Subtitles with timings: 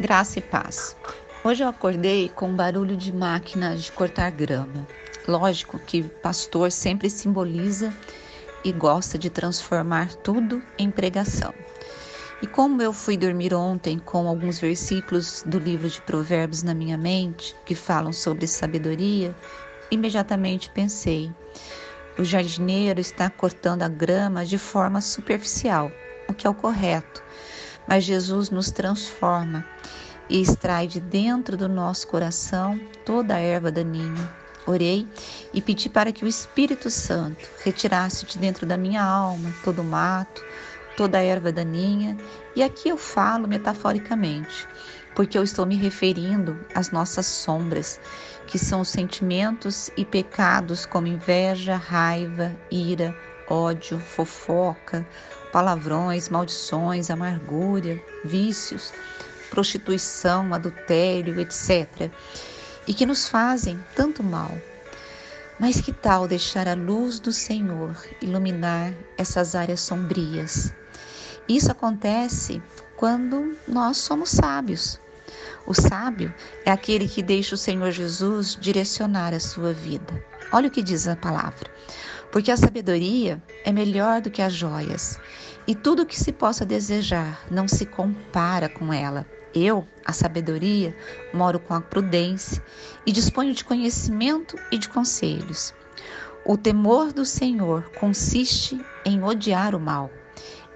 [0.00, 0.96] Graça e paz.
[1.44, 4.88] Hoje eu acordei com um barulho de máquina de cortar grama.
[5.28, 7.92] Lógico que pastor sempre simboliza
[8.64, 11.52] e gosta de transformar tudo em pregação.
[12.40, 16.96] E como eu fui dormir ontem com alguns versículos do livro de Provérbios na minha
[16.96, 19.36] mente, que falam sobre sabedoria,
[19.90, 21.30] imediatamente pensei:
[22.18, 25.92] o jardineiro está cortando a grama de forma superficial,
[26.26, 27.22] o que é o correto
[27.90, 29.66] mas Jesus nos transforma
[30.28, 34.32] e extrai de dentro do nosso coração toda a erva daninha.
[34.64, 35.08] Orei
[35.52, 39.84] e pedi para que o Espírito Santo retirasse de dentro da minha alma todo o
[39.84, 40.44] mato,
[40.96, 42.16] toda a erva daninha,
[42.54, 44.68] e aqui eu falo metaforicamente,
[45.16, 47.98] porque eu estou me referindo às nossas sombras,
[48.46, 53.16] que são os sentimentos e pecados como inveja, raiva, ira,
[53.50, 55.06] ódio, fofoca,
[55.52, 58.92] palavrões, maldições, amargura, vícios,
[59.50, 62.10] prostituição, adultério, etc.
[62.86, 64.50] E que nos fazem tanto mal.
[65.58, 70.72] Mas que tal deixar a luz do Senhor iluminar essas áreas sombrias?
[71.46, 72.62] Isso acontece
[72.96, 74.98] quando nós somos sábios.
[75.66, 76.32] O sábio
[76.64, 80.24] é aquele que deixa o Senhor Jesus direcionar a sua vida.
[80.52, 81.70] Olha o que diz a palavra.
[82.32, 85.18] Porque a sabedoria é melhor do que as joias,
[85.66, 89.26] e tudo o que se possa desejar não se compara com ela.
[89.54, 90.96] Eu, a sabedoria,
[91.34, 92.62] moro com a prudência
[93.04, 95.74] e disponho de conhecimento e de conselhos.
[96.44, 100.10] O temor do Senhor consiste em odiar o mal.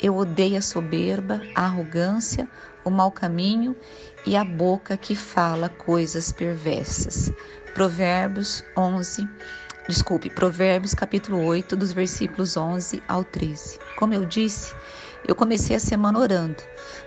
[0.04, 2.46] Eu odeio a soberba, a arrogância,
[2.84, 3.74] o mau caminho
[4.26, 7.32] e a boca que fala coisas perversas.
[7.72, 9.26] Provérbios 11,
[9.88, 13.78] desculpe, Provérbios capítulo 8, dos versículos 11 ao 13.
[13.96, 14.74] Como eu disse,
[15.26, 16.62] eu comecei a semana orando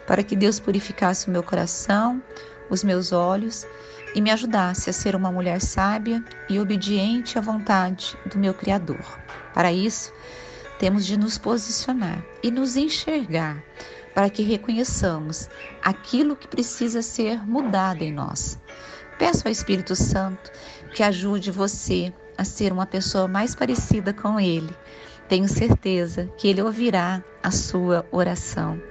[0.07, 2.19] para que Deus purificasse o meu coração,
[2.67, 3.67] os meus olhos
[4.15, 9.19] e me ajudasse a ser uma mulher sábia e obediente à vontade do meu Criador.
[9.53, 10.11] Para isso,
[10.79, 13.63] temos de nos posicionar e nos enxergar
[14.13, 15.47] para que reconheçamos
[15.81, 18.59] aquilo que precisa ser mudado em nós.
[19.19, 20.51] Peço ao Espírito Santo
[20.93, 24.69] que ajude você a ser uma pessoa mais parecida com Ele.
[25.27, 28.81] Tenho certeza que Ele ouvirá a sua oração.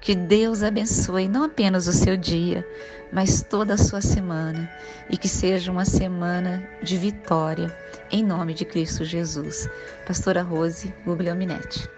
[0.00, 2.66] Que Deus abençoe não apenas o seu dia,
[3.12, 4.70] mas toda a sua semana
[5.08, 7.76] e que seja uma semana de vitória,
[8.10, 9.68] em nome de Cristo Jesus.
[10.06, 11.88] Pastora Rose Guglielminetti.